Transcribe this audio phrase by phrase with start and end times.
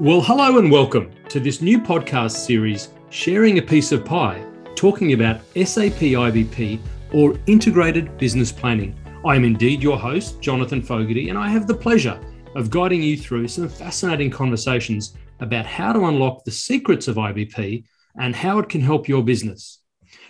[0.00, 4.42] Well, hello and welcome to this new podcast series, Sharing a Piece of Pie,
[4.74, 6.80] talking about SAP IBP
[7.12, 8.98] or Integrated Business Planning.
[9.26, 12.18] I am indeed your host, Jonathan Fogarty, and I have the pleasure
[12.56, 17.84] of guiding you through some fascinating conversations about how to unlock the secrets of IBP
[18.16, 19.82] and how it can help your business.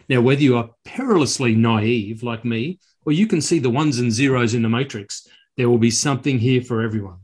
[0.08, 4.10] Now, whether you are perilously naive like me, or you can see the ones and
[4.10, 7.18] zeros in the matrix, there will be something here for everyone.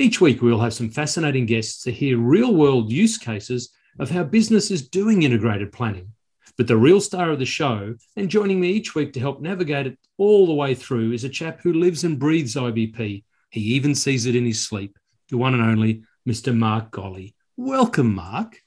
[0.00, 4.24] Each week, we'll have some fascinating guests to hear real world use cases of how
[4.24, 6.12] business is doing integrated planning.
[6.56, 9.86] But the real star of the show, and joining me each week to help navigate
[9.86, 13.24] it all the way through, is a chap who lives and breathes IBP.
[13.50, 16.56] He even sees it in his sleep, the one and only Mr.
[16.56, 17.34] Mark Golley.
[17.58, 18.58] Welcome, Mark.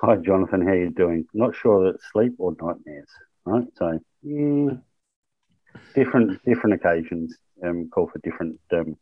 [0.00, 0.64] Hi, Jonathan.
[0.64, 1.26] How you doing?
[1.34, 3.08] Not sure that it's sleep or nightmares,
[3.46, 3.66] right?
[3.74, 4.80] So, mm,
[5.96, 8.96] different different occasions um, call for different um,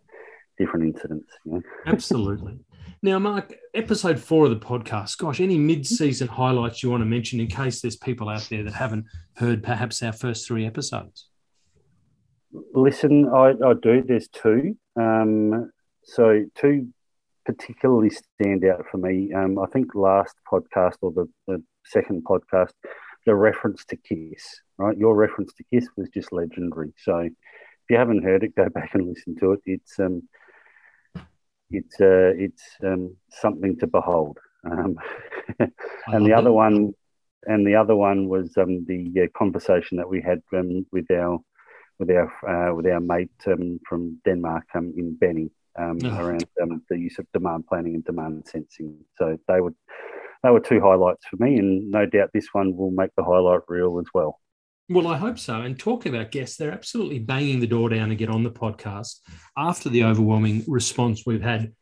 [0.59, 1.33] different incidents.
[1.45, 1.63] You know?
[1.87, 2.59] Absolutely.
[3.03, 5.19] Now, Mark, episode four of the podcast.
[5.19, 8.75] Gosh, any mid-season highlights you want to mention in case there's people out there that
[8.75, 9.05] haven't
[9.37, 11.29] heard perhaps our first three episodes?
[12.73, 14.03] Listen, I, I do.
[14.07, 14.77] There's two.
[14.97, 15.71] Um,
[16.05, 16.89] so two
[17.45, 19.33] particularly stand out for me.
[19.33, 22.73] Um, I think last podcast or the, the second podcast,
[23.27, 24.97] the reference to Kiss, right?
[24.97, 26.93] Your reference to Kiss was just legendary.
[26.99, 27.33] So if
[27.91, 29.61] you haven't heard it, go back and listen to it.
[29.67, 30.23] It's um,
[31.77, 34.39] it's uh, it's um, something to behold.
[34.71, 34.97] Um,
[35.59, 36.55] and the other it.
[36.55, 36.95] one,
[37.47, 41.39] and the other one was um, the uh, conversation that we had um, with our
[41.99, 45.99] with our uh, with our mate um, from Denmark um, in Benny oh.
[46.19, 46.47] around
[46.89, 48.97] the use of demand planning and demand sensing.
[49.19, 49.75] So they would
[50.43, 53.63] they were two highlights for me, and no doubt this one will make the highlight
[53.69, 54.41] reel as well.
[54.91, 55.63] Well, I hope so.
[55.63, 59.21] And talking about guests, they're absolutely banging the door down to get on the podcast
[59.57, 61.73] after the overwhelming response we've had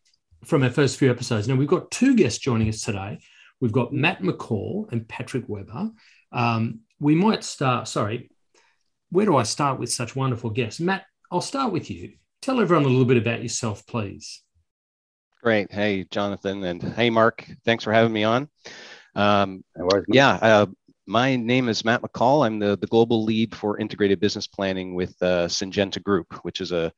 [0.44, 1.48] from our first few episodes.
[1.48, 3.18] Now, we've got two guests joining us today.
[3.60, 5.90] We've got Matt McCall and Patrick Weber.
[6.30, 8.30] Um, we might start, sorry,
[9.10, 10.80] where do I start with such wonderful guests?
[10.80, 12.14] Matt, I'll start with you.
[12.40, 14.42] Tell everyone a little bit about yourself, please.
[15.42, 15.72] Great.
[15.72, 17.44] Hey, Jonathan, and hey, Mark.
[17.64, 18.48] Thanks for having me on.
[19.14, 19.64] Um,
[20.08, 20.66] yeah, uh,
[21.12, 22.46] my name is Matt McCall.
[22.46, 26.72] I'm the, the global lead for integrated business planning with uh, Syngenta Group, which is
[26.72, 26.90] a,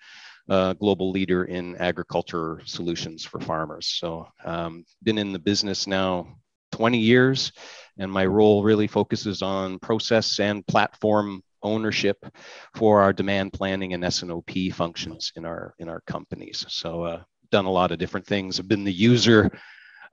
[0.49, 3.89] a, global leader in agriculture solutions for farmers.
[3.89, 6.29] So, um, been in the business now
[6.71, 7.51] 20 years,
[7.99, 12.25] and my role really focuses on process and platform ownership
[12.77, 16.65] for our demand planning and S&OP functions in our in our companies.
[16.69, 18.61] So, uh, done a lot of different things.
[18.61, 19.51] I've been the user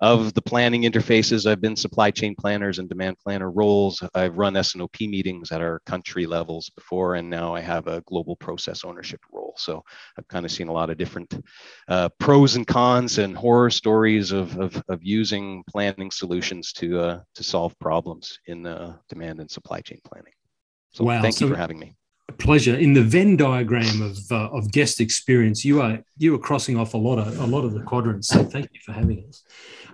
[0.01, 1.49] of the planning interfaces.
[1.49, 4.03] I've been supply chain planners and demand planner roles.
[4.15, 8.35] I've run S&OP meetings at our country levels before, and now I have a global
[8.35, 9.53] process ownership role.
[9.57, 9.83] So
[10.17, 11.45] I've kind of seen a lot of different
[11.87, 17.19] uh, pros and cons and horror stories of, of, of using planning solutions to, uh,
[17.35, 20.33] to solve problems in uh, demand and supply chain planning.
[20.93, 21.21] So wow.
[21.21, 21.95] thank so, you for having me
[22.37, 22.75] pleasure.
[22.75, 26.93] In the Venn diagram of uh, of guest experience, you are you are crossing off
[26.93, 28.27] a lot of a lot of the quadrants.
[28.27, 29.43] So thank you for having us.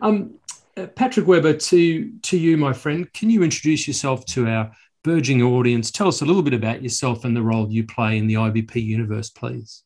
[0.01, 0.35] Um,
[0.75, 4.71] uh, Patrick Weber, to to you, my friend, can you introduce yourself to our
[5.03, 5.91] burgeoning audience?
[5.91, 8.75] Tell us a little bit about yourself and the role you play in the IBP
[8.75, 9.83] universe, please.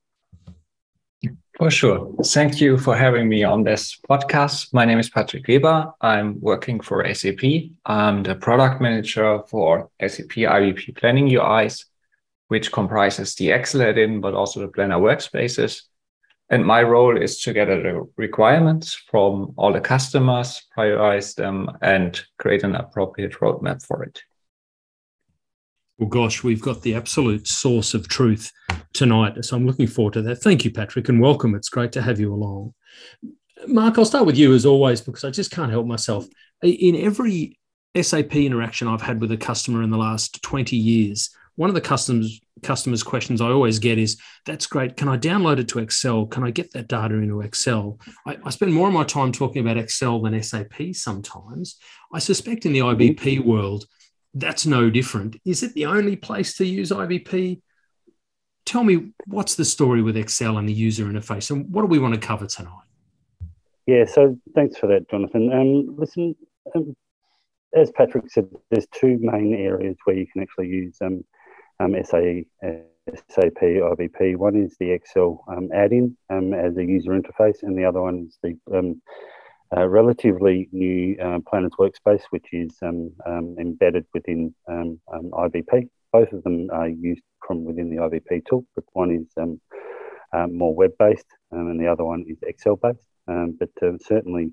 [1.57, 2.11] For sure.
[2.25, 4.73] Thank you for having me on this podcast.
[4.73, 5.91] My name is Patrick Weber.
[6.01, 7.43] I'm working for SAP.
[7.85, 11.85] I'm the product manager for SAP IBP Planning UIs
[12.51, 15.83] which comprises the Excel add-in, but also the Planner workspaces.
[16.51, 22.21] And my role is to gather the requirements from all the customers, prioritize them, and
[22.39, 24.21] create an appropriate roadmap for it.
[25.97, 28.51] Well, gosh, we've got the absolute source of truth
[28.91, 29.45] tonight.
[29.45, 30.41] So I'm looking forward to that.
[30.41, 31.55] Thank you, Patrick, and welcome.
[31.55, 32.73] It's great to have you along.
[33.67, 36.27] Mark, I'll start with you as always because I just can't help myself.
[36.61, 37.57] In every
[37.95, 41.29] SAP interaction I've had with a customer in the last 20 years,
[41.61, 44.17] one of the customers customers questions I always get is
[44.47, 44.97] that's great.
[44.97, 46.25] Can I download it to Excel?
[46.25, 47.99] Can I get that data into Excel?
[48.25, 51.77] I, I, spend more of my time talking about Excel than SAP sometimes.
[52.11, 53.85] I suspect in the IBP world,
[54.33, 55.35] that's no different.
[55.45, 57.61] Is it the only place to use IBP?
[58.65, 61.99] Tell me what's the story with Excel and the user interface, and what do we
[61.99, 62.87] want to cover tonight?
[63.85, 65.53] Yeah, so thanks for that, Jonathan.
[65.53, 66.35] Um, listen,
[66.75, 66.95] um,
[67.75, 71.23] as Patrick said, there's two main areas where you can actually use um,
[71.81, 72.45] um, SAE,
[73.29, 74.35] SAP IBP.
[74.35, 78.27] One is the Excel um, add-in um, as a user interface, and the other one
[78.27, 79.01] is the um,
[79.75, 85.89] uh, relatively new uh, Planners Workspace, which is um, um, embedded within IBP.
[86.11, 90.75] Both of them are used from within the IBP tool, but one is uh, more
[90.75, 93.05] web-based, and the other one is Excel-based.
[93.25, 94.51] but um, certainly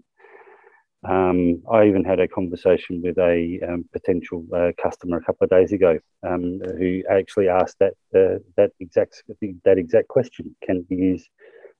[1.05, 5.51] um, I even had a conversation with a um, potential uh, customer a couple of
[5.51, 9.23] days ago um, who actually asked that uh, that exact
[9.65, 11.29] that exact question: Can you use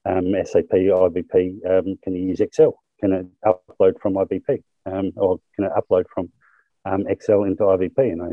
[0.05, 1.67] um, SAP IBP?
[1.69, 2.79] Um, can you use Excel?
[3.01, 6.31] Can it upload from IBP, um, or can it upload from
[7.09, 7.99] Excel into IBP?
[7.99, 8.31] And I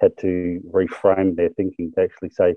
[0.00, 2.54] had to reframe their thinking to actually say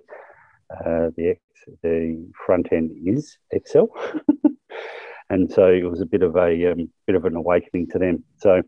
[0.70, 1.38] uh, the
[1.82, 3.90] the front end is Excel.
[5.30, 8.24] and so it was a bit of a um, bit of an awakening to them.
[8.38, 8.62] So,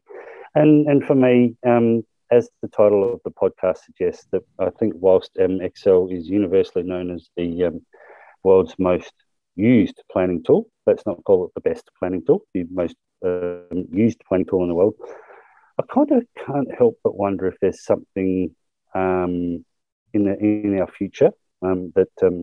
[0.56, 4.94] and and for me, um, as the title of the podcast suggests, that I think
[4.98, 7.86] whilst um, Excel is universally known as the um,
[8.44, 9.14] world's most
[9.56, 14.22] used planning tool, let's not call it the best planning tool, the most um, used
[14.28, 14.96] planning tool in the world.
[15.80, 18.56] I kind of can't help but wonder if there's something
[18.94, 19.66] um,
[20.14, 21.32] in the in our future
[21.62, 22.42] that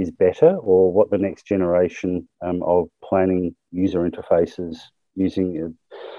[0.00, 4.78] is better or what the next generation um, of planning user interfaces
[5.16, 5.76] using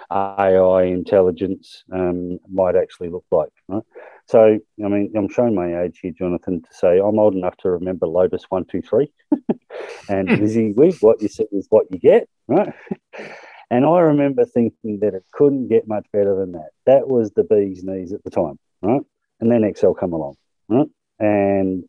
[0.10, 3.52] uh, AI intelligence um, might actually look like.
[3.68, 3.84] Right?
[4.28, 7.72] So, I mean, I'm showing my age here, Jonathan, to say I'm old enough to
[7.72, 9.12] remember Lotus 123
[10.10, 12.74] and WYSIWYG, what you see is what you get, right?
[13.72, 16.72] And I remember thinking that it couldn't get much better than that.
[16.86, 19.00] That was the bee's knees at the time, right?
[19.40, 20.36] And then Excel come along,
[20.68, 20.88] right?
[21.20, 21.86] And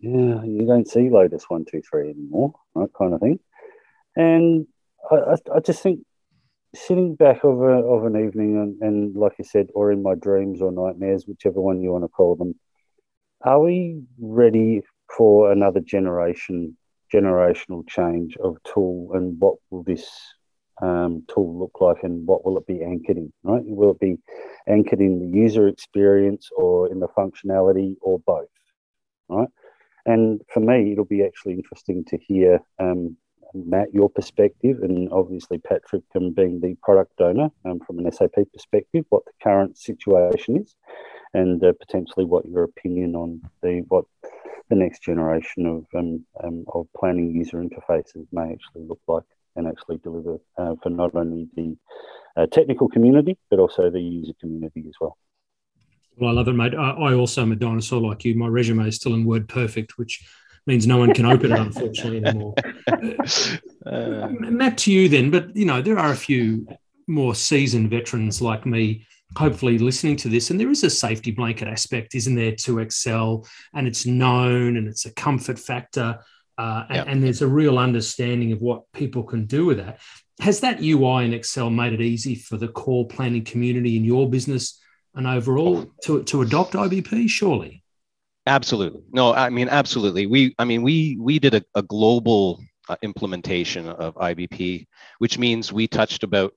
[0.00, 2.88] yeah, you don't see Lotus one, two, three anymore, right?
[2.96, 3.38] Kind of thing.
[4.16, 4.66] And
[5.10, 6.00] I, I, just think
[6.74, 10.14] sitting back of, a, of an evening and, and, like you said, or in my
[10.14, 12.54] dreams or nightmares, whichever one you want to call them,
[13.42, 14.82] are we ready
[15.16, 16.76] for another generation,
[17.12, 19.10] generational change of tool?
[19.14, 20.08] And what will this
[20.80, 23.62] um, tool look like and what will it be anchored in, right?
[23.64, 24.16] Will it be
[24.66, 28.48] anchored in the user experience or in the functionality or both,
[29.28, 29.48] right?
[30.10, 33.16] And for me, it'll be actually interesting to hear, um,
[33.54, 38.34] Matt, your perspective, and obviously Patrick um, being the product owner um, from an SAP
[38.52, 40.74] perspective, what the current situation is,
[41.32, 44.04] and uh, potentially what your opinion on the what
[44.68, 49.22] the next generation of um, um, of planning user interfaces may actually look like
[49.54, 51.76] and actually deliver uh, for not only the
[52.36, 55.16] uh, technical community but also the user community as well.
[56.20, 56.74] Well, I love it, mate.
[56.74, 58.34] I, I also am a dinosaur like you.
[58.34, 60.22] My resume is still in Word Perfect, which
[60.66, 62.54] means no one can open it, unfortunately, anymore.
[63.86, 66.66] Uh, Matt, to you then, but you know, there are a few
[67.06, 69.06] more seasoned veterans like me
[69.36, 73.46] hopefully listening to this and there is a safety blanket aspect isn't there to excel
[73.74, 76.18] and it's known and it's a comfort factor
[76.58, 80.00] uh, and, and, there's a real understanding of what people can do with that
[80.40, 84.28] has that ui in excel made it easy for the core planning community in your
[84.28, 84.79] business
[85.14, 87.82] and overall to, to adopt IBP, surely?
[88.46, 89.02] Absolutely.
[89.12, 90.26] No, I mean, absolutely.
[90.26, 94.86] We, I mean, we, we did a, a global uh, implementation of IBP,
[95.18, 96.52] which means we touched about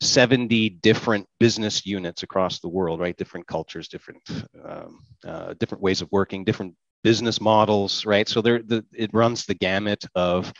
[0.00, 3.16] 70 different business units across the world, right?
[3.16, 4.20] Different cultures, different,
[4.64, 8.28] um, uh, different ways of working, different business models, right?
[8.28, 10.52] So there, the, it runs the gamut of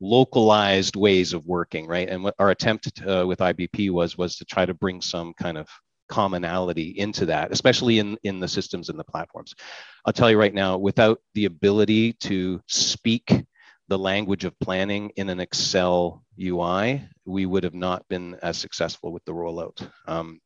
[0.00, 2.08] localized ways of working, right?
[2.08, 5.56] And what our attempt uh, with IBP was was to try to bring some kind
[5.56, 5.68] of
[6.12, 9.54] commonality into that, especially in, in the systems and the platforms.
[10.04, 13.32] I'll tell you right now, without the ability to speak
[13.88, 19.10] the language of planning in an Excel UI, we would have not been as successful
[19.10, 19.88] with the rollout.
[20.06, 20.38] Um,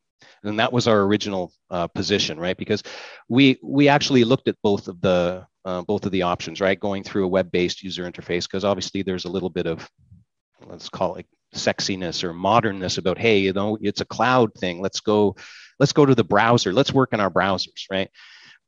[0.44, 2.56] and that was our original uh, position, right?
[2.56, 2.84] Because
[3.28, 6.78] we we actually looked at both of the uh, both of the options, right?
[6.78, 9.90] Going through a web-based user interface, because obviously there's a little bit of
[10.64, 14.80] let's call it sexiness or modernness about hey you know it's a cloud thing.
[14.80, 15.36] Let's go
[15.78, 16.72] let's go to the browser.
[16.72, 18.10] Let's work in our browsers right?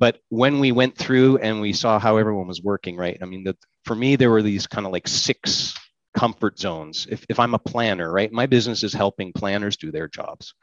[0.00, 3.18] But when we went through and we saw how everyone was working right?
[3.22, 5.74] I mean that for me there were these kind of like six
[6.14, 7.06] comfort zones.
[7.10, 10.54] If, if i'm a planner right my business is helping planners do their jobs.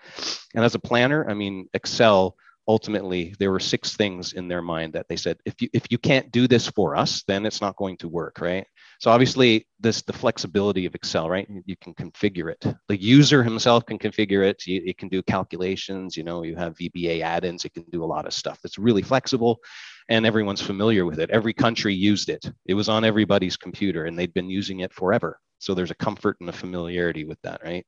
[0.54, 2.36] And as a planner i mean excel
[2.68, 5.98] ultimately there were six things in their mind that they said if you if you
[5.98, 8.66] can't do this for us then it's not going to work right
[9.06, 11.48] so obviously this the flexibility of excel right?
[11.68, 12.76] You can configure it.
[12.88, 14.64] The user himself can configure it.
[14.66, 18.26] It can do calculations you know you have vba add-ins it can do a lot
[18.26, 19.60] of stuff that's really flexible
[20.10, 21.30] and everyone's familiar with it.
[21.30, 22.52] Every country used it.
[22.66, 25.40] It was on everybody's computer and they'd been using it forever.
[25.60, 27.86] So there's a comfort and a familiarity with that right?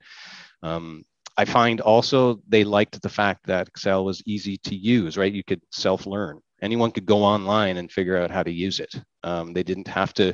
[0.62, 1.04] Um,
[1.36, 5.34] I find also they liked the fact that Excel was easy to use, right?
[5.34, 6.42] You could self learn.
[6.62, 8.94] Anyone could go online and figure out how to use it.
[9.24, 10.34] Um, they didn't have to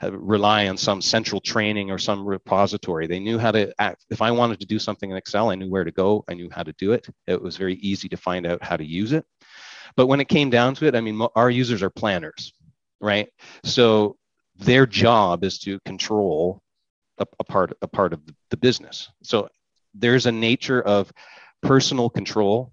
[0.00, 3.06] have, rely on some central training or some repository.
[3.06, 4.04] They knew how to act.
[4.10, 6.24] If I wanted to do something in Excel, I knew where to go.
[6.28, 7.06] I knew how to do it.
[7.26, 9.24] It was very easy to find out how to use it.
[9.96, 12.52] But when it came down to it, I mean, our users are planners,
[13.00, 13.28] right?
[13.64, 14.16] So
[14.56, 16.62] their job is to control
[17.18, 19.08] a, a part a part of the business.
[19.22, 19.48] So
[19.94, 21.12] there's a nature of
[21.62, 22.72] personal control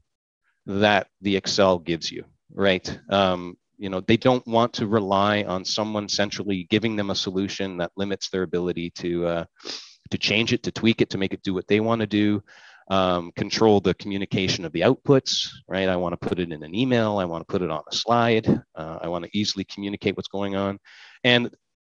[0.65, 2.99] that the Excel gives you, right?
[3.09, 7.77] Um, you know, they don't want to rely on someone centrally giving them a solution
[7.77, 9.45] that limits their ability to uh,
[10.11, 12.43] to change it, to tweak it, to make it do what they want to do.
[12.89, 15.87] Um, control the communication of the outputs, right?
[15.87, 17.19] I want to put it in an email.
[17.19, 18.47] I want to put it on a slide.
[18.75, 20.77] Uh, I want to easily communicate what's going on.
[21.23, 21.49] And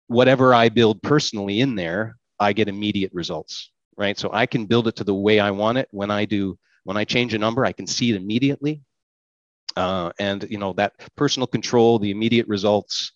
[0.09, 4.19] whatever I build personally in there, I get immediate results, right?
[4.19, 5.89] So I can build it to the way I want it.
[5.91, 8.83] When I do, when I change a number, I can see it immediately.
[9.81, 13.13] Uh, and you know that personal control, the immediate results,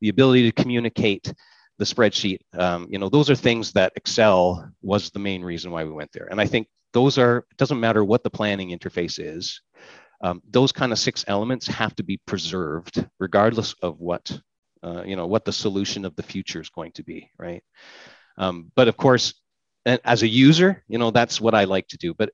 [0.00, 1.32] the ability to communicate
[1.78, 5.84] the spreadsheet, um, you know, those are things that Excel was the main reason why
[5.84, 6.28] we went there.
[6.30, 9.60] And I think those are, it doesn't matter what the planning interface is,
[10.22, 14.40] um, those kind of six elements have to be preserved regardless of what,
[14.82, 17.62] uh, you know, what the solution of the future is going to be, right?
[18.38, 19.34] Um, but of course,
[19.84, 22.14] as a user, you know, that's what I like to do.
[22.14, 22.30] But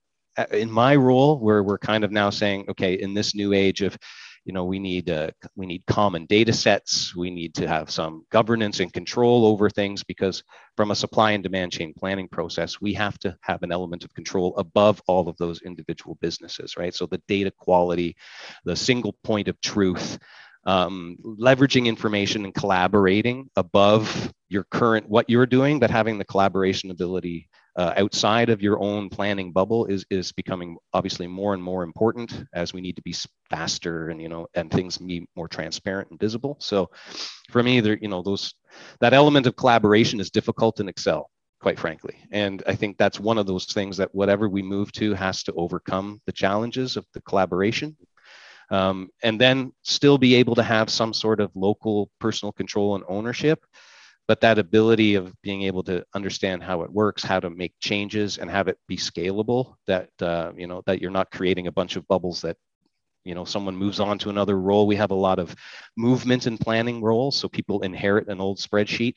[0.53, 3.97] in my role, where we're kind of now saying, okay, in this new age of,
[4.45, 7.15] you know, we need uh, we need common data sets.
[7.15, 10.43] We need to have some governance and control over things because
[10.77, 14.13] from a supply and demand chain planning process, we have to have an element of
[14.15, 16.95] control above all of those individual businesses, right?
[16.95, 18.17] So the data quality,
[18.65, 20.19] the single point of truth,
[20.65, 26.91] um, leveraging information and collaborating above your current what you're doing, but having the collaboration
[26.91, 31.83] ability uh, outside of your own planning bubble is is becoming obviously more and more
[31.83, 33.15] important as we need to be
[33.49, 36.57] faster and you know and things be more transparent and visible.
[36.61, 36.91] So
[37.51, 38.55] for me, there you know those
[39.01, 42.17] that element of collaboration is difficult in Excel quite frankly.
[42.33, 45.53] And I think that's one of those things that whatever we move to has to
[45.53, 47.97] overcome the challenges of the collaboration
[48.71, 53.05] um, and then still be able to have some sort of local personal control and
[53.07, 53.65] ownership
[54.29, 58.39] but that ability of being able to understand how it works how to make changes
[58.39, 61.97] and have it be scalable that uh, you know that you're not creating a bunch
[61.97, 62.57] of bubbles that
[63.25, 64.87] you know someone moves on to another role.
[64.87, 65.55] We have a lot of
[65.97, 69.15] movement and planning roles so people inherit an old spreadsheet.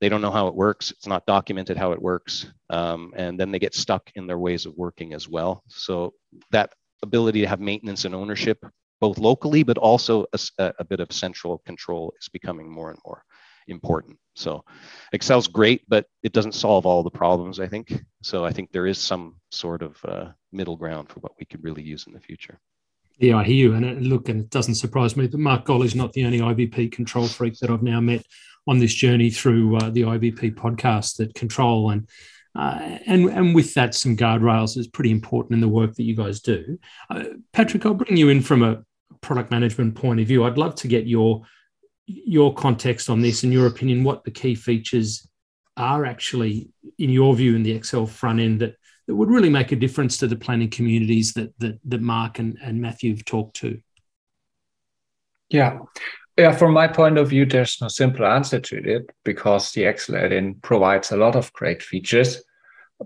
[0.00, 0.90] They don't know how it works.
[0.90, 4.66] It's not documented how it works um, and then they get stuck in their ways
[4.66, 5.62] of working as well.
[5.68, 6.14] So
[6.50, 6.72] that
[7.02, 8.64] ability to have maintenance and ownership
[9.00, 13.24] both locally but also a, a, bit of central control is becoming more and more
[13.68, 14.18] important.
[14.34, 14.64] So
[15.12, 17.92] excel's great but it doesn't solve all the problems i think.
[18.22, 21.62] So i think there is some sort of uh, middle ground for what we could
[21.62, 22.58] really use in the future.
[23.18, 23.74] Yeah i hear you.
[23.74, 26.40] And it, look and it doesn't surprise me that mark Golley is not the only
[26.40, 28.24] IBP control freak that i've now met
[28.66, 31.90] on this journey through uh, the IBP podcast that control.
[31.90, 32.08] And
[32.54, 36.14] uh, and and with that, some guardrails is pretty important in the work that you
[36.14, 36.78] guys do.
[37.08, 38.82] Uh, Patrick, I'll bring you in from a
[39.20, 40.44] product management point of view.
[40.44, 41.42] I'd love to get your
[42.26, 44.04] your context on this and your opinion.
[44.04, 45.28] What the key features
[45.76, 48.76] are actually, in your view, in the Excel front end that
[49.06, 52.58] that would really make a difference to the planning communities that that, that Mark and,
[52.62, 53.80] and Matthew have talked to.
[55.48, 55.80] Yeah.
[56.38, 60.16] Yeah, from my point of view, there's no simple answer to it because the Excel
[60.16, 62.42] add-in provides a lot of great features.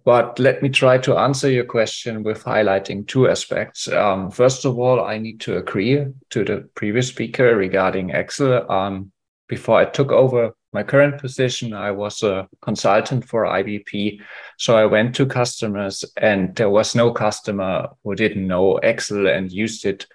[0.04, 3.88] But let me try to answer your question with highlighting two aspects.
[3.88, 8.70] Um, first of all, I need to agree to the previous speaker regarding Excel.
[8.70, 9.12] Um,
[9.48, 14.20] before I took over my current position, I was a consultant for IBP.
[14.58, 19.50] So I went to customers, and there was no customer who didn't know Excel and
[19.52, 20.06] used it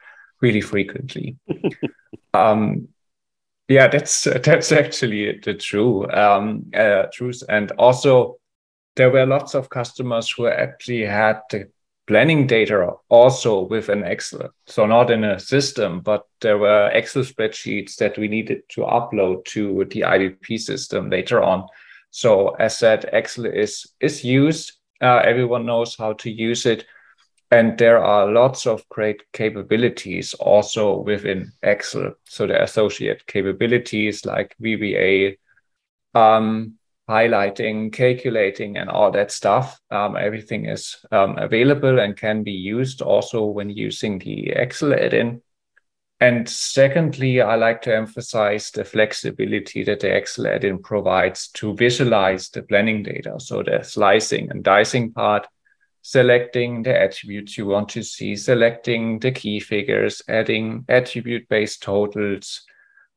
[0.42, 1.38] really frequently.
[2.34, 2.90] um,
[3.72, 7.42] yeah, that's that's actually the true um, uh, truth.
[7.48, 8.38] And also,
[8.96, 11.70] there were lots of customers who actually had the
[12.08, 14.50] planning data also with an Excel.
[14.66, 19.46] So not in a system, but there were Excel spreadsheets that we needed to upload
[19.46, 21.68] to the IBP system later on.
[22.10, 24.74] So as said, Excel is is used.
[25.00, 26.86] Uh, everyone knows how to use it
[27.52, 32.14] and there are lots of great capabilities also within Excel.
[32.24, 35.38] So the associate capabilities like VBA,
[36.16, 36.78] um,
[37.12, 39.80] highlighting, calculating, and all that stuff.
[39.90, 45.42] Um, everything is um, available and can be used also when using the Excel add-in.
[46.20, 52.50] And secondly, I like to emphasize the flexibility that the Excel add-in provides to visualize
[52.50, 53.36] the planning data.
[53.40, 55.48] So the slicing and dicing part
[56.02, 62.64] selecting the attributes you want to see, selecting the key figures, adding attribute based totals,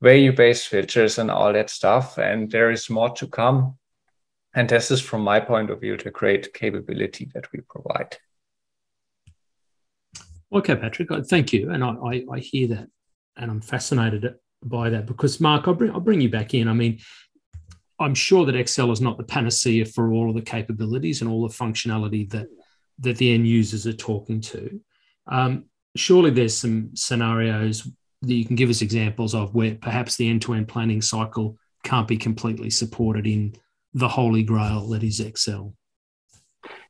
[0.00, 2.18] value based filters, and all that stuff.
[2.18, 3.76] And there is more to come.
[4.54, 8.16] And this is, from my point of view, the great capability that we provide.
[10.52, 11.70] Okay, Patrick, thank you.
[11.70, 12.88] And I, I, I hear that
[13.36, 16.68] and I'm fascinated by that because, Mark, I'll bring, I'll bring you back in.
[16.68, 17.00] I mean,
[17.98, 21.46] I'm sure that Excel is not the panacea for all of the capabilities and all
[21.46, 22.48] the functionality that
[23.00, 24.80] that the end users are talking to.
[25.26, 25.64] Um,
[25.96, 27.88] surely there's some scenarios
[28.22, 32.16] that you can give us examples of where perhaps the end-to-end planning cycle can't be
[32.16, 33.56] completely supported in
[33.94, 35.74] the holy grail that is Excel.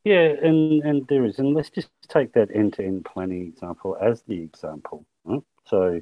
[0.05, 1.39] Yeah, and, and there is.
[1.39, 5.07] And let's just take that end to end planning example as the example.
[5.67, 6.01] So,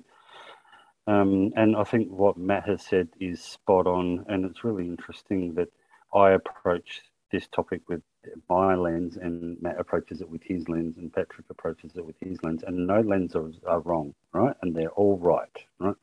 [1.06, 4.24] um, and I think what Matt has said is spot on.
[4.28, 5.68] And it's really interesting that
[6.14, 8.02] I approach this topic with
[8.48, 12.42] my lens and Matt approaches it with his lens and Patrick approaches it with his
[12.42, 12.64] lens.
[12.66, 14.54] And no lens are, are wrong, right?
[14.62, 15.96] And they're all right, right?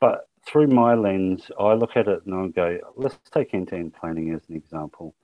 [0.00, 3.76] But through my lens, I look at it and I go, let's take end to
[3.76, 5.14] end planning as an example.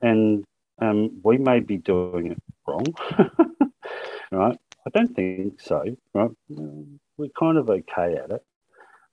[0.00, 0.44] And
[0.80, 2.86] um, we may be doing it wrong,
[4.30, 4.58] right?
[4.86, 6.30] I don't think so, right?
[6.48, 8.44] We're kind of okay at it,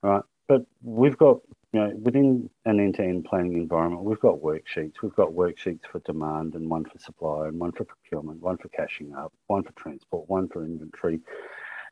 [0.02, 0.22] right?
[0.48, 1.40] But we've got,
[1.72, 5.00] you know, within an end-to-end planning environment, we've got worksheets.
[5.02, 8.68] We've got worksheets for demand and one for supply and one for procurement, one for
[8.68, 11.20] cashing up, one for transport, one for inventory.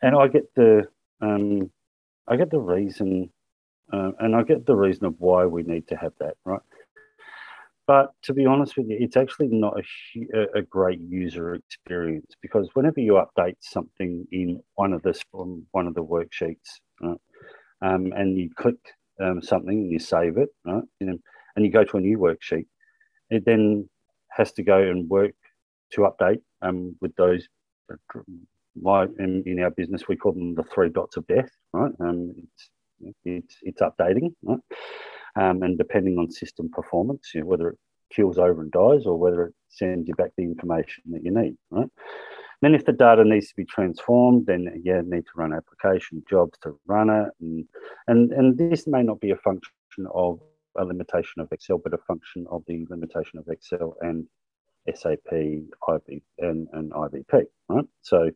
[0.02, 0.88] And I get the,
[1.22, 1.70] um,
[2.26, 3.30] I get the reason,
[3.92, 6.60] uh, and I get the reason of why we need to have that, right?
[7.86, 9.74] But to be honest with you, it's actually not
[10.32, 15.66] a, a great user experience because whenever you update something in one of this from
[15.72, 17.18] one of the worksheets, right,
[17.82, 18.76] um, and you click
[19.20, 21.18] um, something and you save it, right, and,
[21.56, 22.66] and you go to a new worksheet,
[23.30, 23.88] it then
[24.30, 25.34] has to go and work
[25.92, 27.48] to update um, with those.
[28.80, 31.90] My in, in our business, we call them the three dots of death, right?
[31.98, 32.70] Um, it's
[33.24, 34.60] it's it's updating, right?
[35.36, 37.78] Um, and depending on system performance, you know, whether it
[38.12, 41.56] kills over and dies or whether it sends you back the information that you need,
[41.70, 41.88] right?
[42.62, 46.58] Then if the data needs to be transformed, then yeah, need to run application jobs
[46.62, 47.28] to run it.
[47.40, 47.64] And,
[48.06, 49.70] and, and this may not be a function
[50.12, 50.40] of
[50.76, 54.26] a limitation of Excel, but a function of the limitation of Excel and
[54.94, 57.84] SAP, IB, and, and IBP, right?
[58.02, 58.30] So,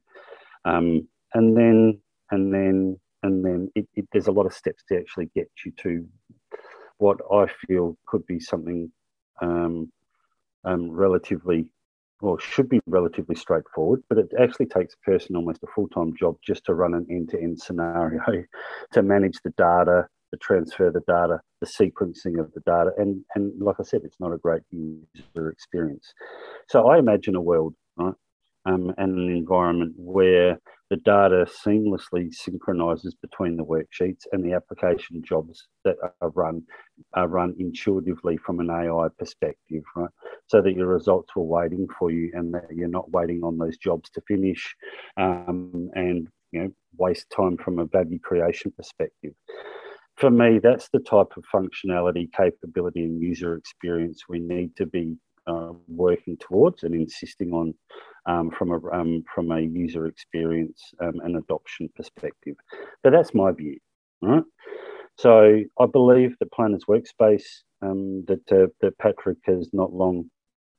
[0.65, 2.01] um, and then,
[2.31, 5.73] and then, and then it, it, there's a lot of steps to actually get you
[5.83, 6.07] to
[6.99, 8.93] what I feel could be something
[9.41, 9.91] um,
[10.65, 11.67] um, relatively,
[12.21, 16.15] or should be relatively straightforward, but it actually takes a person almost a full time
[16.15, 18.21] job just to run an end to end scenario
[18.93, 22.91] to manage the data, to transfer the data, the sequencing of the data.
[22.99, 26.13] And, and like I said, it's not a great user experience.
[26.69, 28.15] So I imagine a world, right?
[28.67, 30.59] Um, and an environment where
[30.91, 36.63] the data seamlessly synchronizes between the worksheets and the application jobs that are run
[37.15, 40.11] are run intuitively from an AI perspective, right?
[40.47, 43.79] So that your results were waiting for you and that you're not waiting on those
[43.79, 44.75] jobs to finish
[45.17, 49.33] um, and you know waste time from a value creation perspective.
[50.17, 55.17] For me, that's the type of functionality, capability, and user experience we need to be
[55.47, 57.75] uh, working towards and insisting on
[58.27, 62.57] um, from a um, from a user experience um, and adoption perspective.
[63.03, 63.79] But that's my view,
[64.23, 64.43] right?
[65.19, 67.45] So I believe the Planners Workspace
[67.83, 70.31] um, that uh, that Patrick has not long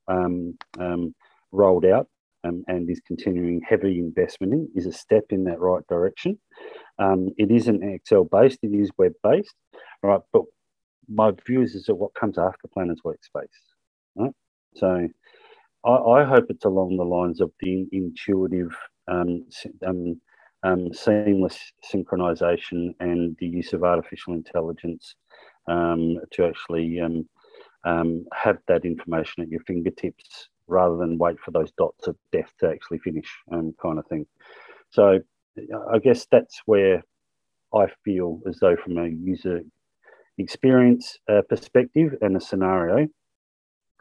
[0.08, 0.58] um,
[1.52, 2.08] rolled out
[2.44, 6.38] and is continuing heavy investment in is a step in that right direction.
[7.00, 9.56] it isn't Excel based; it is web based,
[10.04, 10.22] right?
[10.34, 10.44] But
[11.08, 13.48] my view is, is that what comes after Planners Workspace,
[14.16, 14.32] right?
[14.76, 15.08] So
[15.86, 18.76] I, I hope it's along the lines of the intuitive,
[19.08, 19.46] um,
[19.86, 20.20] um,
[20.64, 21.60] um, seamless
[21.94, 25.16] synchronization and the use of artificial intelligence
[25.68, 27.28] um, to actually um,
[27.84, 32.52] um, have that information at your fingertips rather than wait for those dots of death
[32.60, 34.26] to actually finish, kind of thing.
[34.90, 35.20] So
[35.92, 37.04] I guess that's where
[37.74, 39.62] I feel as though, from a user
[40.38, 43.08] experience uh, perspective and a scenario,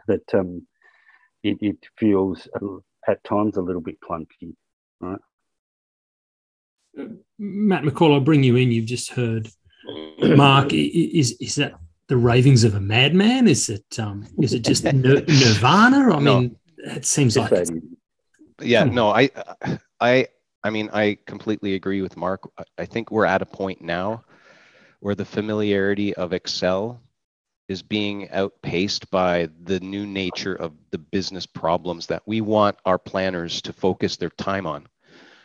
[0.07, 0.67] that um,
[1.43, 2.49] it, it feels
[3.07, 4.55] at times a little bit clunky,
[5.01, 5.19] right?
[7.39, 8.71] Matt McCall, I'll bring you in.
[8.71, 9.49] You've just heard
[10.21, 10.73] Mark.
[10.73, 11.75] Is is that
[12.09, 13.49] the ravings of a madman?
[13.49, 16.15] Is it um, is it just nirvana?
[16.15, 16.41] I no.
[16.41, 17.69] mean, it seems like.
[18.61, 19.31] yeah, no, I,
[20.01, 20.29] I,
[20.63, 22.49] I mean, I completely agree with Mark.
[22.79, 24.25] I think we're at a point now
[25.01, 27.01] where the familiarity of Excel
[27.69, 32.99] is being outpaced by the new nature of the business problems that we want our
[32.99, 34.87] planners to focus their time on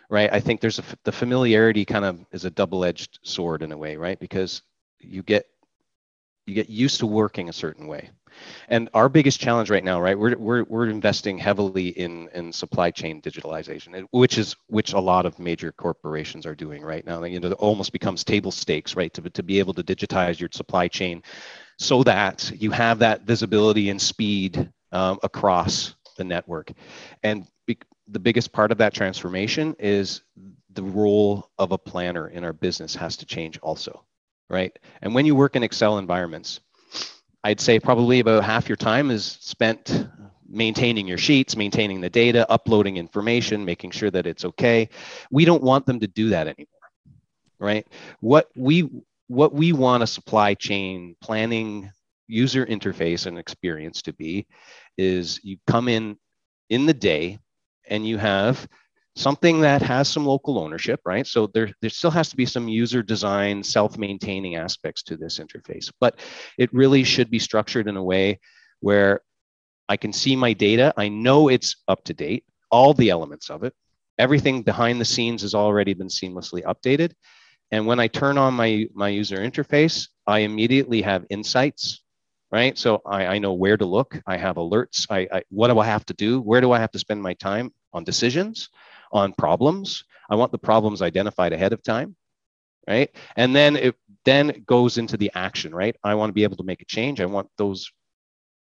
[0.10, 0.32] right?
[0.34, 3.96] I think there's a the familiarity kind of is a double-edged sword in a way
[3.96, 4.20] right?
[4.20, 4.62] Because
[5.00, 5.46] you get
[6.46, 8.10] you get used to working a certain way.
[8.70, 12.92] And our biggest challenge right now right we're, we're, we're investing heavily in in supply
[12.92, 17.24] chain digitalization which is which a lot of major corporations are doing right now.
[17.24, 20.50] You know it almost becomes table stakes right to, to be able to digitize your
[20.52, 21.24] supply chain
[21.80, 26.72] so that you have that visibility and speed um, across the network.
[27.24, 30.22] And be- the biggest part of that transformation is
[30.74, 34.06] the role of a planner in our business has to change also,
[34.50, 34.78] right?
[35.02, 36.60] And when you work in Excel environments,
[37.44, 40.08] I'd say probably about half your time is spent
[40.50, 44.90] maintaining your sheets, maintaining the data, uploading information, making sure that it's okay.
[45.32, 46.68] We don't want them to do that anymore,
[47.60, 47.88] right?
[48.20, 48.90] What we
[49.30, 51.90] what we want a supply chain planning
[52.28, 54.46] user interface and experience to be
[54.98, 56.18] is you come in
[56.70, 57.38] in the day
[57.88, 58.68] and you have
[59.16, 61.28] something that has some local ownership, right?
[61.28, 65.92] So there, there still has to be some user design, self-maintaining aspects to this interface,
[66.00, 66.20] but
[66.58, 68.40] it really should be structured in a way
[68.80, 69.22] where
[69.88, 70.94] I can see my data.
[70.98, 73.74] I know it's up to date, all the elements of it.
[74.18, 77.14] Everything behind the scenes has already been seamlessly updated.
[77.72, 82.02] And when I turn on my, my user interface, I immediately have insights,
[82.52, 82.78] right?
[82.78, 84.20] So I, I know where to look.
[84.26, 85.06] I have alerts.
[85.10, 86.42] I, I, what do I have to do?
[86.42, 88.70] Where do I have to spend my time on decisions,
[89.12, 90.04] on problems?
[90.30, 92.16] I want the problems identified ahead of time,
[92.88, 93.10] right?
[93.36, 95.96] And then it then goes into the action, right?
[96.04, 97.22] I want to be able to make a change.
[97.22, 97.92] I want those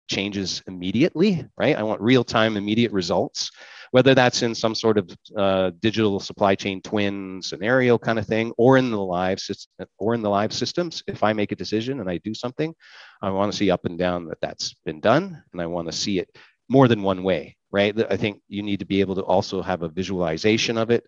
[0.09, 1.77] changes immediately, right?
[1.77, 3.51] I want real time, immediate results,
[3.90, 8.53] whether that's in some sort of uh, digital supply chain twin scenario kind of thing,
[8.57, 11.03] or in the live system, or in the live systems.
[11.07, 12.75] If I make a decision and I do something,
[13.23, 15.92] I want to see up and down that that's been done, and I want to
[15.92, 16.29] see it
[16.69, 17.95] more than one way, right?
[18.11, 21.05] I think you need to be able to also have a visualization of it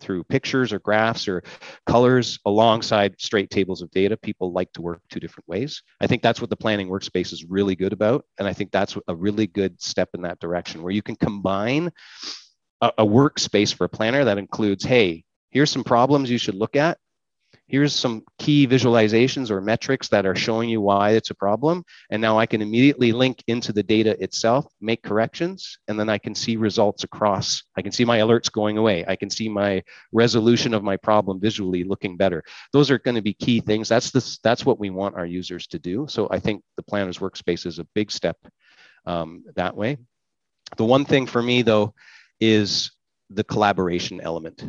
[0.00, 1.42] through pictures or graphs or
[1.86, 4.16] colors alongside straight tables of data.
[4.16, 5.82] People like to work two different ways.
[6.00, 8.24] I think that's what the planning workspace is really good about.
[8.38, 11.90] And I think that's a really good step in that direction where you can combine
[12.80, 16.76] a, a workspace for a planner that includes, hey, here's some problems you should look
[16.76, 16.98] at
[17.70, 21.84] here's some key visualizations or metrics that are showing you why it's a problem.
[22.10, 26.18] And now I can immediately link into the data itself, make corrections, and then I
[26.18, 27.62] can see results across.
[27.76, 29.04] I can see my alerts going away.
[29.06, 32.42] I can see my resolution of my problem visually looking better.
[32.72, 33.88] Those are going to be key things.
[33.88, 36.06] That's that's what we want our users to do.
[36.08, 38.36] So I think the planner's workspace is a big step
[39.06, 39.98] um, that way.
[40.76, 41.94] The one thing for me though
[42.40, 42.90] is
[43.30, 44.64] the collaboration element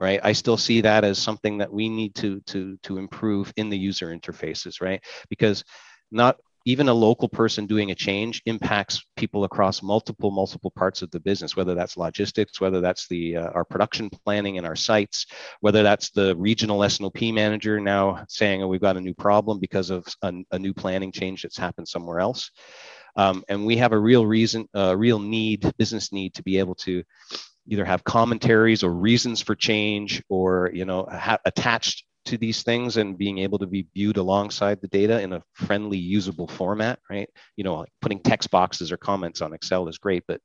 [0.00, 0.20] right?
[0.22, 3.78] I still see that as something that we need to to to improve in the
[3.78, 5.02] user interfaces right?
[5.28, 5.62] Because
[6.10, 11.10] not even a local person doing a change impacts people across multiple multiple parts of
[11.10, 15.26] the business whether that's logistics whether that's the uh, our production planning and our sites
[15.60, 19.90] whether that's the regional S&OP manager now saying oh we've got a new problem because
[19.90, 22.50] of a, a new planning change that's happened somewhere else.
[23.16, 26.58] Um, and we have a real reason a uh, real need business need to be
[26.58, 27.02] able to
[27.70, 32.98] either have commentaries or reasons for change or you know ha- attached to these things
[32.98, 37.30] and being able to be viewed alongside the data in a friendly usable format right?
[37.56, 40.40] You know like putting text boxes or comments on excel is great but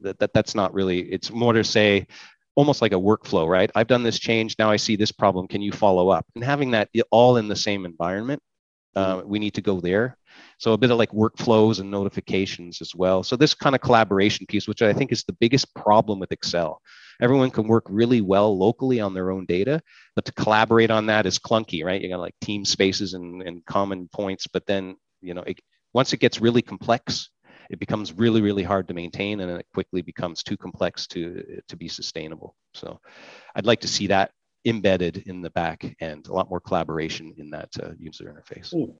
[0.00, 2.06] that, that that's not really it's more to say
[2.54, 3.70] almost like a workflow right?
[3.74, 6.24] I've done this change now i see this problem can you follow up?
[6.36, 8.40] And having that all in the same environment
[8.96, 10.16] uh, we need to go there
[10.58, 13.22] so a bit of like workflows and notifications as well.
[13.22, 16.80] So this kind of collaboration piece, which I think is the biggest problem with Excel.
[17.20, 19.80] Everyone can work really well locally on their own data,
[20.16, 22.00] but to collaborate on that is clunky, right?
[22.00, 25.60] You got like team spaces and, and common points, but then you know it,
[25.92, 27.30] once it gets really complex,
[27.70, 31.76] it becomes really really hard to maintain, and it quickly becomes too complex to to
[31.76, 32.56] be sustainable.
[32.74, 32.98] So
[33.54, 34.32] I'd like to see that
[34.64, 38.74] embedded in the back and a lot more collaboration in that uh, user interface.
[38.74, 38.94] Ooh.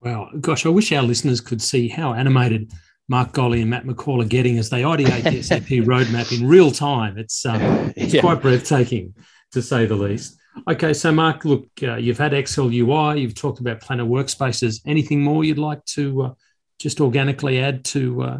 [0.00, 0.30] Wow.
[0.40, 2.72] Gosh, I wish our listeners could see how animated
[3.08, 6.70] Mark Golley and Matt McCall are getting as they ideate the SAP roadmap in real
[6.70, 7.18] time.
[7.18, 8.20] It's, um, it's yeah.
[8.20, 9.14] quite breathtaking,
[9.52, 10.38] to say the least.
[10.68, 14.80] Okay, so Mark, look, uh, you've had Excel UI, you've talked about Planner workspaces.
[14.86, 16.34] Anything more you'd like to uh,
[16.78, 18.38] just organically add to, uh,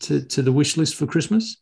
[0.00, 1.56] to to the wish list for Christmas?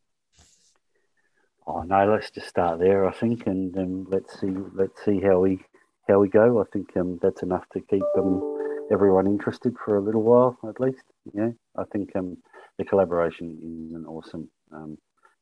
[1.67, 5.41] Oh no, let's just start there, I think, and um, let's see let's see how
[5.41, 5.61] we
[6.09, 6.61] how we go.
[6.61, 8.62] I think um, that's enough to keep them.
[8.91, 11.05] Everyone interested for a little while at least.
[11.33, 12.37] Yeah, I think um,
[12.79, 14.99] the collaboration is an awesome um,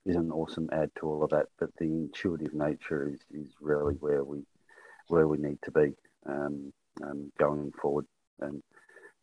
[0.06, 1.46] is an awesome add to all of that.
[1.58, 4.42] But the intuitive nature is, is really where we
[5.08, 5.92] where we need to be
[6.26, 6.72] um,
[7.02, 8.06] um going forward.
[8.40, 8.62] And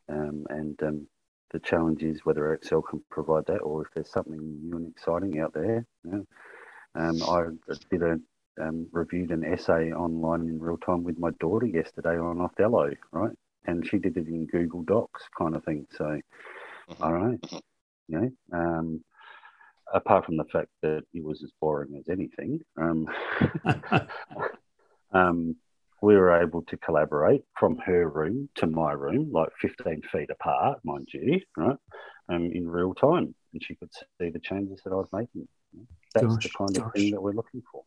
[0.09, 1.07] um, and um,
[1.51, 5.39] the challenge is whether Excel can provide that, or if there's something new and exciting
[5.39, 5.85] out there.
[6.03, 6.19] Yeah.
[6.95, 7.43] Um I
[7.91, 8.17] did a
[8.59, 13.35] um, reviewed an essay online in real time with my daughter yesterday on Othello, right?
[13.67, 15.85] And she did it in Google Docs kind of thing.
[15.95, 17.03] So, mm-hmm.
[17.03, 17.57] all right, mm-hmm.
[18.07, 19.03] you know, um,
[19.93, 23.07] apart from the fact that it was as boring as anything, um,
[25.13, 25.55] um,
[26.01, 30.79] we were able to collaborate from her room to my room, like 15 feet apart,
[30.83, 31.77] mind you, right,
[32.29, 33.33] um, in real time.
[33.53, 35.47] And she could see the changes that I was making.
[36.13, 36.85] That's gosh, the kind gosh.
[36.85, 37.83] of thing that we're looking for.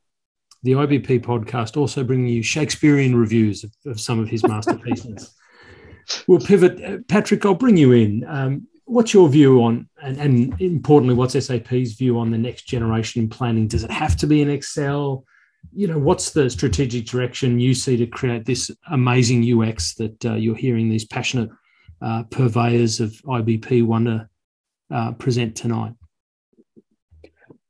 [0.62, 5.35] The IBP podcast also bringing you Shakespearean reviews of, of some of his masterpieces.
[6.27, 6.83] We'll pivot.
[6.83, 8.25] Uh, Patrick, I'll bring you in.
[8.27, 13.29] Um, what's your view on, and, and, importantly, what's SAP's view on the next generation
[13.29, 13.68] planning?
[13.68, 15.25] Does it have to be in Excel?
[15.73, 20.35] You know, what's the strategic direction you see to create this amazing UX that uh,
[20.35, 21.51] you're hearing these passionate
[22.03, 24.29] uh, purveyors of IBP want to
[24.90, 25.94] uh, present tonight?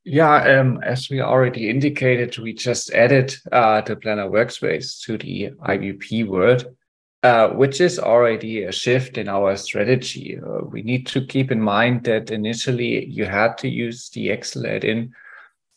[0.05, 5.51] Yeah, um, as we already indicated, we just added uh, the Planner Workspace to the
[5.69, 6.65] IBP world.
[7.23, 10.39] Uh, which is already a shift in our strategy.
[10.39, 14.67] Uh, we need to keep in mind that initially you had to use the Excel
[14.67, 15.13] add-in,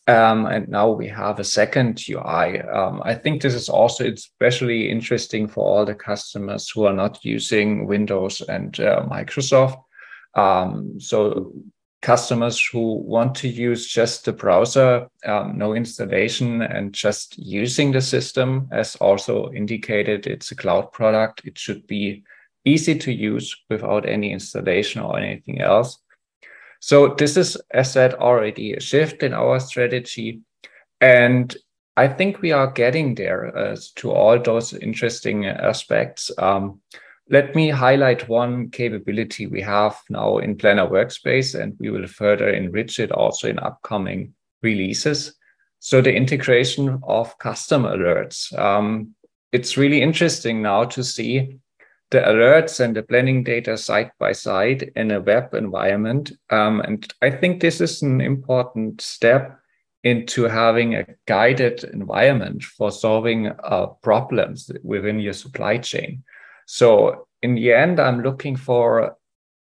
[0.06, 2.62] um, and now we have a second UI.
[2.62, 7.22] Um, I think this is also especially interesting for all the customers who are not
[7.22, 9.82] using Windows and uh, Microsoft.
[10.34, 11.52] Um, so
[12.04, 18.00] customers who want to use just the browser, um, no installation, and just using the
[18.00, 21.40] system, as also indicated, it's a cloud product.
[21.46, 22.22] It should be
[22.66, 25.98] easy to use without any installation or anything else.
[26.80, 30.42] So this is, as said, already a shift in our strategy.
[31.00, 31.56] And
[31.96, 36.30] I think we are getting there uh, to all those interesting aspects.
[36.36, 36.82] Um,
[37.30, 42.48] let me highlight one capability we have now in Planner Workspace, and we will further
[42.48, 45.34] enrich it also in upcoming releases.
[45.78, 48.56] So the integration of custom alerts.
[48.58, 49.14] Um,
[49.52, 51.58] it's really interesting now to see
[52.10, 56.32] the alerts and the planning data side by side in a web environment.
[56.50, 59.58] Um, and I think this is an important step
[60.02, 66.22] into having a guided environment for solving uh, problems within your supply chain.
[66.66, 69.16] So in the end, I'm looking for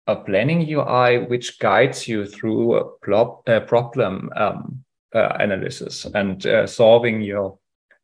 [0.06, 7.22] a planning UI which guides you through a problem um, uh, analysis and uh, solving
[7.22, 7.58] your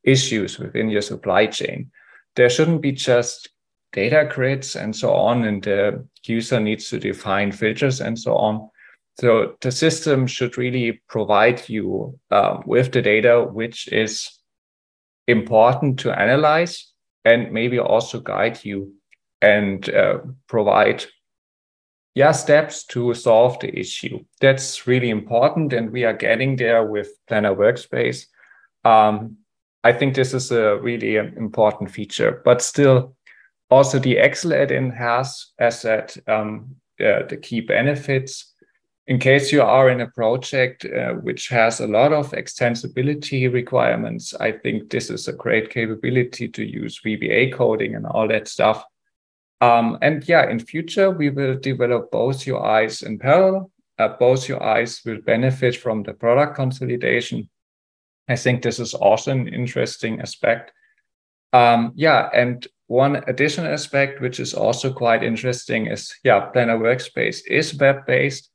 [0.05, 1.91] issues within your supply chain.
[2.37, 3.51] There shouldn't be just
[3.93, 8.71] data grids and so on, and the user needs to define filters and so on.
[9.19, 14.39] So the system should really provide you um, with the data which is
[15.27, 16.90] important to analyze
[17.25, 18.95] and maybe also guide you
[19.43, 21.05] and uh, provide
[22.15, 24.19] yeah steps to solve the issue.
[24.41, 28.27] That's really important and we are getting there with planner workspace.
[28.85, 29.37] Um,
[29.85, 33.17] i think this is a really important feature but still
[33.71, 38.50] also the excel add-in has as said um, uh, the key benefits
[39.11, 44.35] in case you are in a project uh, which has a lot of extensibility requirements,
[44.35, 48.85] I think this is a great capability to use VBA coding and all that stuff.
[49.61, 53.73] Um, and yeah, in future, we will develop both UIs in parallel.
[53.99, 57.51] Uh, both UIs will benefit from the product consolidation.
[58.29, 60.71] I think this is also an interesting aspect.
[61.53, 67.41] Um, yeah, and one additional aspect, which is also quite interesting, is yeah, Planner Workspace
[67.49, 68.50] is web based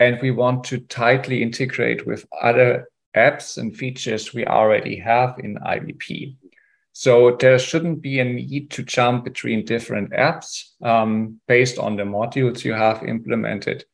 [0.00, 5.56] and we want to tightly integrate with other apps and features we already have in
[5.56, 6.36] IBP.
[6.92, 12.02] So there shouldn't be a need to jump between different apps um, based on the
[12.02, 13.84] modules you have implemented.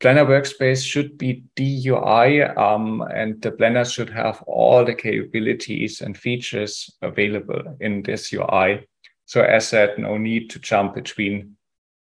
[0.00, 6.16] Planner Workspace should be DUI, um, and the planner should have all the capabilities and
[6.16, 8.86] features available in this UI.
[9.26, 11.56] So as said, no need to jump between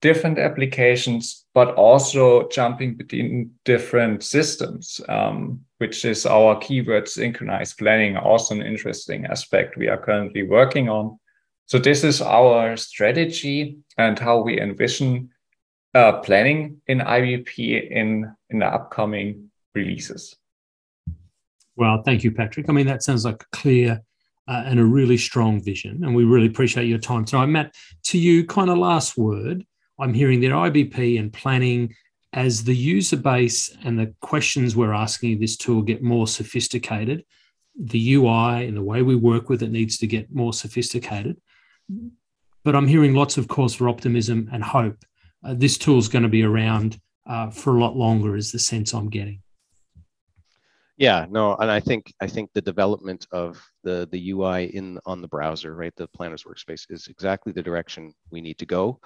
[0.05, 8.15] different applications, but also jumping between different systems, um, which is our keyword synchronized planning,
[8.15, 11.19] also an interesting aspect we are currently working on.
[11.65, 15.31] So this is our strategy and how we envision
[15.95, 20.37] uh, planning in IBP in, in the upcoming releases.
[21.77, 22.69] Well, thank you, Patrick.
[22.69, 24.03] I mean, that sounds like a clear
[24.47, 27.47] uh, and a really strong vision, and we really appreciate your time tonight.
[27.47, 27.75] Matt,
[28.11, 29.65] to you, kind of last word.
[29.99, 31.95] I'm hearing that IBP and planning
[32.33, 37.25] as the user base and the questions we're asking this tool get more sophisticated,
[37.79, 41.41] the UI and the way we work with it needs to get more sophisticated.
[42.65, 44.97] But I'm hearing lots of cause for optimism and hope.
[45.45, 48.59] Uh, this tool is going to be around uh, for a lot longer, is the
[48.59, 49.41] sense I'm getting.
[50.97, 55.21] Yeah, no, and I think I think the development of the the UI in on
[55.21, 59.01] the browser, right, the Planners Workspace, is exactly the direction we need to go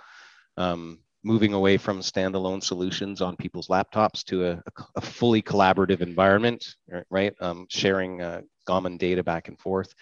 [0.59, 4.63] um, moving away from standalone solutions on people's laptops to a,
[4.97, 6.65] a fully collaborative environment,
[7.11, 7.35] right?
[7.41, 9.95] Um, sharing uh, common data back and forth.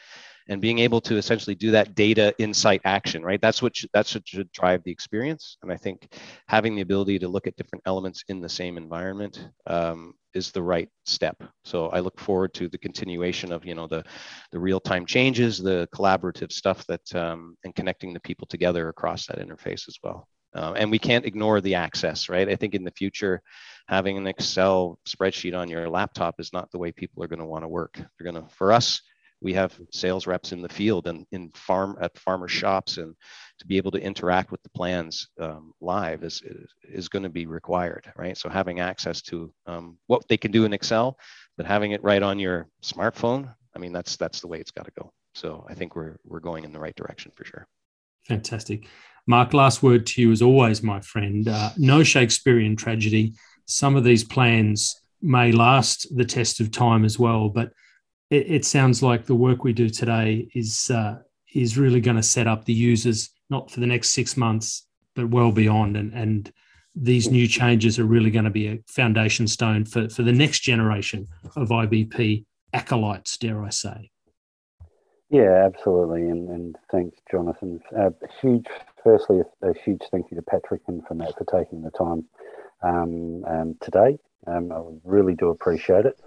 [0.49, 4.53] and being able to essentially do that data insight action right that's what what should
[4.53, 6.15] drive the experience and i think
[6.49, 10.63] having the ability to look at different elements in the same environment um, is the
[10.63, 14.05] right step so i look forward to the continuation of you know the
[14.53, 19.39] the real-time changes the collaborative stuff that um, and connecting the people together across that
[19.39, 22.49] interface as well uh, and we can't ignore the access right?
[22.49, 23.43] I think in the future
[23.89, 27.47] having an excel spreadsheet on your laptop is not the way people are going to
[27.47, 27.95] want to work.
[27.97, 29.01] They're going to for us
[29.43, 33.15] we have sales reps in the field and in farm at farmer shops and
[33.59, 37.29] to be able to interact with the plans um, live is, is, is going to
[37.29, 38.37] be required right?
[38.37, 41.19] So having access to um, what they can do in excel
[41.57, 44.87] but having it right on your smartphone i mean that's that's the way it's got
[44.87, 45.13] to go.
[45.35, 47.67] So i think we're we're going in the right direction for sure
[48.27, 48.87] fantastic
[49.27, 53.33] mark last word to you as always my friend uh, no shakespearean tragedy
[53.67, 57.73] some of these plans may last the test of time as well but
[58.31, 61.17] it, it sounds like the work we do today is uh,
[61.55, 65.31] is really going to set up the users not for the next six months, but
[65.31, 65.97] well beyond.
[65.97, 66.53] And and
[66.95, 70.61] these new changes are really going to be a foundation stone for, for the next
[70.61, 74.11] generation of IBP acolytes, dare I say.
[75.29, 76.23] Yeah, absolutely.
[76.23, 77.81] And, and thanks, Jonathan.
[77.97, 78.11] Uh,
[78.41, 78.67] huge,
[79.03, 82.25] firstly, a, a, huge thank you to Patrick and for Matt for taking the time
[82.83, 84.19] um, um, today.
[84.47, 86.21] Um, I really do appreciate it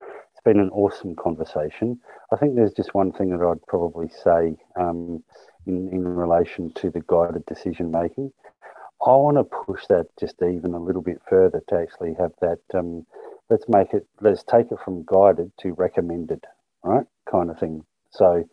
[0.00, 2.00] It's been an awesome conversation.
[2.32, 5.22] I think there's just one thing that I'd probably say um,
[5.66, 8.32] in, in relation to the guided decision making.
[9.04, 12.60] I want to push that just even a little bit further to actually have that.
[12.74, 13.06] Um,
[13.50, 14.06] let's make it.
[14.20, 16.44] Let's take it from guided to recommended,
[16.82, 17.06] right?
[17.30, 17.84] Kind of thing.
[18.10, 18.44] So,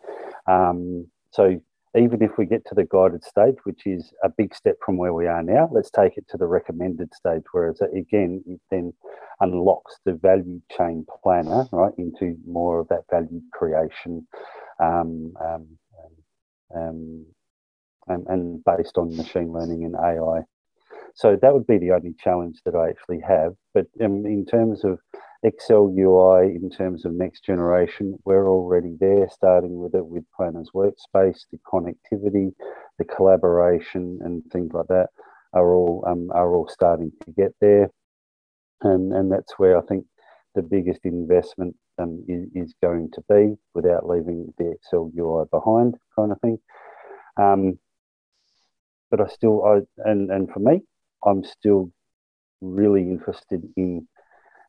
[0.46, 1.60] um, so
[1.96, 5.14] even if we get to the guided stage, which is a big step from where
[5.14, 8.92] we are now, let's take it to the recommended stage, whereas again, it then
[9.40, 14.26] unlocks the value chain planner right into more of that value creation
[14.80, 15.66] um, um,
[16.74, 17.26] um,
[18.08, 20.42] and, and based on machine learning and AI.
[21.14, 23.54] So that would be the only challenge that I actually have.
[23.72, 24.98] But um, in terms of
[25.42, 30.70] Excel UI in terms of next generation, we're already there, starting with it with Planners
[30.74, 32.52] Workspace, the connectivity,
[32.98, 35.08] the collaboration, and things like that
[35.52, 37.90] are all um, are all starting to get there,
[38.82, 40.06] and and that's where I think
[40.54, 45.96] the biggest investment um, is, is going to be, without leaving the Excel UI behind,
[46.16, 46.58] kind of thing.
[47.36, 47.78] Um,
[49.10, 50.80] but I still, I and and for me,
[51.24, 51.90] I'm still
[52.60, 54.08] really interested in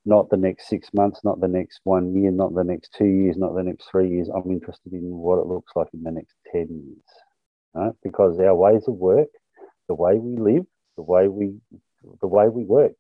[0.08, 3.36] not the next six months, not the next one year, not the next two years,
[3.38, 4.30] not the next three years.
[4.30, 7.10] I'm interested in what it looks like in the next 10 years.
[7.74, 7.92] Right?
[8.02, 9.28] Because our ways of work,
[9.90, 10.66] the way we live,
[10.96, 11.56] the way we
[12.22, 12.94] the way we work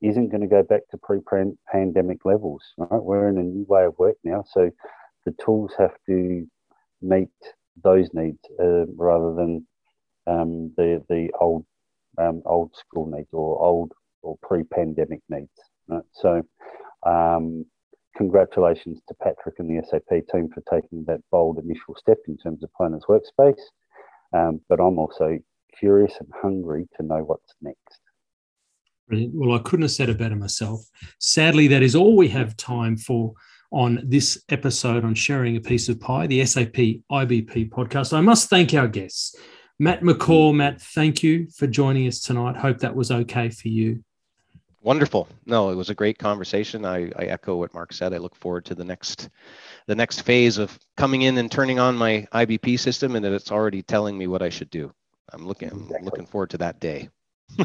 [0.00, 2.62] isn't going to go back to pre-pandemic levels.
[2.78, 3.02] Right?
[3.02, 4.42] We're in a new way of work now.
[4.48, 4.70] So
[5.26, 6.46] the tools have to
[7.02, 7.28] meet
[7.84, 9.66] those needs uh, rather than
[10.26, 11.66] um, the the old
[12.16, 15.60] um, old school needs or old or pre-pandemic needs.
[15.88, 16.02] Right?
[16.12, 16.42] So,
[17.06, 17.64] um,
[18.16, 22.62] congratulations to Patrick and the SAP team for taking that bold initial step in terms
[22.62, 23.60] of Planners Workspace.
[24.32, 25.38] Um, but I'm also
[25.78, 28.00] curious and hungry to know what's next.
[29.08, 29.34] Brilliant.
[29.34, 30.82] Well, I couldn't have said it better myself.
[31.18, 33.32] Sadly, that is all we have time for
[33.70, 36.72] on this episode on sharing a piece of pie, the SAP
[37.10, 38.12] IBP podcast.
[38.16, 39.34] I must thank our guests.
[39.78, 42.56] Matt McCall, Matt, thank you for joining us tonight.
[42.56, 44.02] Hope that was okay for you.
[44.82, 45.28] Wonderful.
[45.44, 46.84] No, it was a great conversation.
[46.84, 48.14] I, I echo what Mark said.
[48.14, 49.28] I look forward to the next
[49.86, 53.50] the next phase of coming in and turning on my IBP system and that it's
[53.50, 54.92] already telling me what I should do.
[55.32, 57.08] I'm looking I'm looking forward to that day.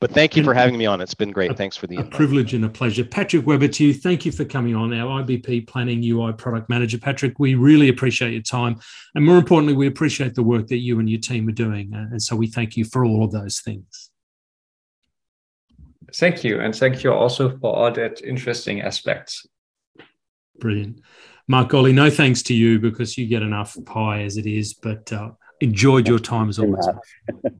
[0.00, 1.00] but thank you for having me on.
[1.00, 1.56] It's been great.
[1.56, 3.04] Thanks for the a privilege and a pleasure.
[3.04, 3.94] Patrick Weber to you.
[3.94, 6.98] Thank you for coming on, our IBP Planning UI Product Manager.
[6.98, 8.80] Patrick, we really appreciate your time.
[9.14, 11.92] And more importantly, we appreciate the work that you and your team are doing.
[11.94, 14.11] Uh, and so we thank you for all of those things.
[16.14, 16.60] Thank you.
[16.60, 19.46] And thank you also for all that interesting aspects.
[20.58, 21.00] Brilliant.
[21.48, 25.12] Mark Golley, no thanks to you because you get enough pie as it is, but
[25.12, 26.86] uh, enjoyed your time as always.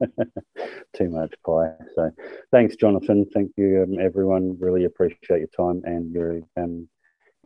[0.96, 1.72] Too much pie.
[1.94, 2.10] So
[2.50, 3.26] thanks, Jonathan.
[3.32, 4.56] Thank you, um, everyone.
[4.58, 6.88] Really appreciate your time and your um,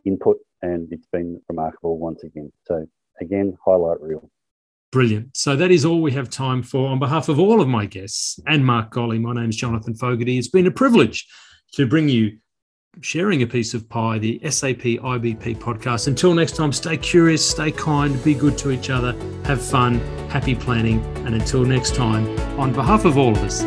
[0.05, 0.37] input.
[0.61, 2.51] And it's been remarkable once again.
[2.65, 2.87] So,
[3.21, 4.29] again, highlight reel.
[4.97, 5.37] Brilliant.
[5.37, 6.87] So that is all we have time for.
[6.87, 10.39] On behalf of all of my guests and Mark Golley, my name is Jonathan Fogarty.
[10.39, 11.27] It's been a privilege
[11.73, 12.39] to bring you
[13.01, 16.07] sharing a piece of pie, the SAP IBP podcast.
[16.07, 20.55] Until next time, stay curious, stay kind, be good to each other, have fun, happy
[20.55, 20.99] planning.
[21.27, 22.27] And until next time,
[22.59, 23.61] on behalf of all of us,